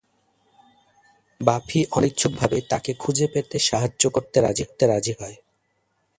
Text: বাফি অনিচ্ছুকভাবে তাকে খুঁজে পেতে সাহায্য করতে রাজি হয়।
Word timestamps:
বাফি 1.41 1.79
অনিচ্ছুকভাবে 1.91 2.57
তাকে 2.69 2.91
খুঁজে 2.93 3.27
পেতে 3.27 3.57
সাহায্য 3.59 4.03
করতে 4.09 4.37
রাজি 4.87 5.13
হয়। 5.19 5.37